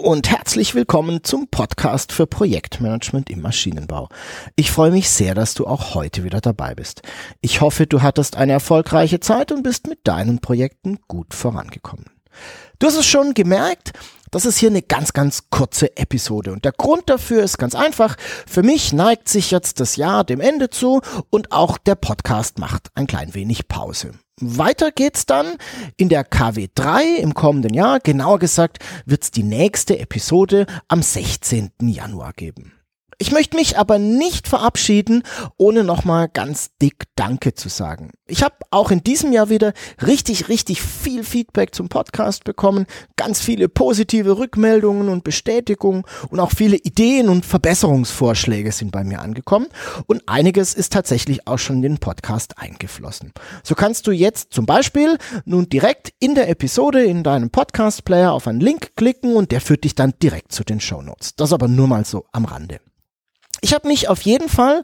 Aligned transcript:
Und 0.00 0.30
herzlich 0.30 0.74
willkommen 0.74 1.22
zum 1.24 1.48
Podcast 1.48 2.12
für 2.12 2.26
Projektmanagement 2.26 3.28
im 3.28 3.42
Maschinenbau. 3.42 4.08
Ich 4.56 4.70
freue 4.70 4.90
mich 4.90 5.10
sehr, 5.10 5.34
dass 5.34 5.52
du 5.52 5.66
auch 5.66 5.94
heute 5.94 6.24
wieder 6.24 6.40
dabei 6.40 6.74
bist. 6.74 7.02
Ich 7.42 7.60
hoffe, 7.60 7.86
du 7.86 8.00
hattest 8.00 8.36
eine 8.36 8.52
erfolgreiche 8.52 9.20
Zeit 9.20 9.52
und 9.52 9.62
bist 9.62 9.88
mit 9.88 10.00
deinen 10.04 10.40
Projekten 10.40 11.00
gut 11.06 11.34
vorangekommen. 11.34 12.06
Du 12.78 12.86
hast 12.86 12.96
es 12.96 13.04
schon 13.04 13.34
gemerkt, 13.34 13.92
das 14.30 14.44
ist 14.44 14.58
hier 14.58 14.70
eine 14.70 14.82
ganz, 14.82 15.12
ganz 15.12 15.50
kurze 15.50 15.96
Episode. 15.96 16.52
Und 16.52 16.64
der 16.64 16.72
Grund 16.72 17.08
dafür 17.10 17.42
ist 17.42 17.58
ganz 17.58 17.74
einfach. 17.74 18.16
Für 18.46 18.62
mich 18.62 18.92
neigt 18.92 19.28
sich 19.28 19.50
jetzt 19.50 19.80
das 19.80 19.96
Jahr 19.96 20.24
dem 20.24 20.40
Ende 20.40 20.70
zu 20.70 21.00
und 21.30 21.52
auch 21.52 21.78
der 21.78 21.94
Podcast 21.94 22.58
macht 22.58 22.88
ein 22.94 23.06
klein 23.06 23.34
wenig 23.34 23.68
Pause. 23.68 24.12
Weiter 24.40 24.90
geht's 24.90 25.26
dann 25.26 25.56
in 25.96 26.08
der 26.08 26.26
KW3 26.26 27.16
im 27.16 27.34
kommenden 27.34 27.74
Jahr. 27.74 28.00
Genauer 28.00 28.38
gesagt 28.38 28.78
wird's 29.04 29.30
die 29.30 29.42
nächste 29.42 29.98
Episode 29.98 30.66
am 30.88 31.02
16. 31.02 31.72
Januar 31.80 32.32
geben. 32.32 32.79
Ich 33.22 33.32
möchte 33.32 33.54
mich 33.54 33.76
aber 33.76 33.98
nicht 33.98 34.48
verabschieden, 34.48 35.24
ohne 35.58 35.84
nochmal 35.84 36.30
ganz 36.30 36.70
dick 36.80 37.04
Danke 37.16 37.52
zu 37.52 37.68
sagen. 37.68 38.12
Ich 38.26 38.42
habe 38.42 38.54
auch 38.70 38.90
in 38.90 39.04
diesem 39.04 39.30
Jahr 39.30 39.50
wieder 39.50 39.74
richtig, 40.00 40.48
richtig 40.48 40.80
viel 40.80 41.22
Feedback 41.22 41.74
zum 41.74 41.90
Podcast 41.90 42.44
bekommen, 42.44 42.86
ganz 43.16 43.42
viele 43.42 43.68
positive 43.68 44.38
Rückmeldungen 44.38 45.10
und 45.10 45.22
Bestätigungen 45.22 46.04
und 46.30 46.40
auch 46.40 46.50
viele 46.50 46.78
Ideen 46.78 47.28
und 47.28 47.44
Verbesserungsvorschläge 47.44 48.72
sind 48.72 48.90
bei 48.90 49.04
mir 49.04 49.20
angekommen 49.20 49.66
und 50.06 50.22
einiges 50.26 50.72
ist 50.72 50.94
tatsächlich 50.94 51.46
auch 51.46 51.58
schon 51.58 51.76
in 51.76 51.82
den 51.82 51.98
Podcast 51.98 52.56
eingeflossen. 52.56 53.34
So 53.62 53.74
kannst 53.74 54.06
du 54.06 54.12
jetzt 54.12 54.54
zum 54.54 54.64
Beispiel 54.64 55.18
nun 55.44 55.68
direkt 55.68 56.14
in 56.20 56.34
der 56.34 56.48
Episode 56.48 57.04
in 57.04 57.22
deinem 57.22 57.50
Podcast-Player 57.50 58.32
auf 58.32 58.48
einen 58.48 58.60
Link 58.60 58.96
klicken 58.96 59.36
und 59.36 59.52
der 59.52 59.60
führt 59.60 59.84
dich 59.84 59.94
dann 59.94 60.14
direkt 60.22 60.52
zu 60.52 60.64
den 60.64 60.80
Show 60.80 61.02
Notes. 61.02 61.36
Das 61.36 61.52
aber 61.52 61.68
nur 61.68 61.86
mal 61.86 62.06
so 62.06 62.24
am 62.32 62.46
Rande. 62.46 62.80
Ich 63.60 63.74
habe 63.74 63.88
mich 63.88 64.08
auf 64.08 64.22
jeden 64.22 64.48
Fall 64.48 64.82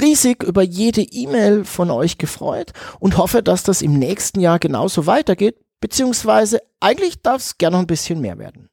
riesig 0.00 0.42
über 0.42 0.62
jede 0.62 1.02
E-Mail 1.02 1.64
von 1.64 1.90
euch 1.90 2.18
gefreut 2.18 2.72
und 3.00 3.18
hoffe, 3.18 3.42
dass 3.42 3.62
das 3.62 3.82
im 3.82 3.98
nächsten 3.98 4.40
Jahr 4.40 4.58
genauso 4.58 5.06
weitergeht, 5.06 5.56
beziehungsweise 5.80 6.60
eigentlich 6.80 7.22
darf 7.22 7.42
es 7.42 7.58
gerne 7.58 7.76
noch 7.76 7.82
ein 7.82 7.86
bisschen 7.86 8.20
mehr 8.20 8.38
werden. 8.38 8.68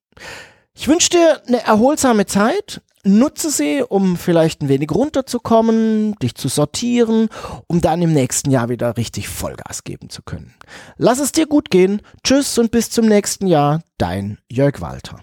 Ich 0.74 0.88
wünsche 0.88 1.10
dir 1.10 1.42
eine 1.48 1.64
erholsame 1.64 2.26
Zeit. 2.26 2.82
Nutze 3.04 3.50
sie, 3.50 3.82
um 3.82 4.18
vielleicht 4.18 4.62
ein 4.62 4.68
wenig 4.68 4.92
runterzukommen, 4.92 6.16
dich 6.22 6.36
zu 6.36 6.50
sortieren, 6.50 7.30
um 7.68 7.80
dann 7.80 8.02
im 8.02 8.14
nächsten 8.14 8.52
Jahr 8.52 8.68
wieder 8.68 8.98
richtig 8.98 9.30
Vollgas 9.30 9.86
geben 9.86 10.10
zu 10.10 10.22
können. 10.22 10.54
Lass 10.98 11.20
es 11.20 11.32
dir 11.32 11.48
gut 11.48 11.70
gehen. 11.70 12.02
Tschüss 12.24 12.58
und 12.58 12.72
bis 12.72 12.90
zum 12.90 13.06
nächsten 13.06 13.48
Jahr. 13.48 13.82
Dein 13.98 14.38
Jörg 14.50 14.82
Walter. 14.82 15.22